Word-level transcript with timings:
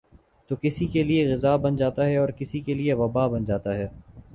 تو 0.49 0.55
کسی 0.61 0.85
کیلئے 0.93 1.21
غذا 1.33 1.55
بن 1.63 1.75
جاتا 1.75 2.05
ہے 2.05 2.17
اور 2.17 2.29
کسی 2.37 2.59
کیلئے 2.59 2.93
وباء 3.01 3.27
بن 3.27 3.45
جاتا 3.45 3.75
ہے۔ 3.77 3.87